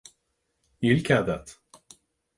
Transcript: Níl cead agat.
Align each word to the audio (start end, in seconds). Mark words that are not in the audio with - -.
Níl 0.87 1.03
cead 1.11 1.17
agat. 1.35 1.57